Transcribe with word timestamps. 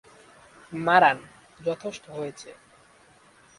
মারান, 0.71 1.17
যথেষ্ট 1.59 2.03
হয়েছে। 2.09 2.49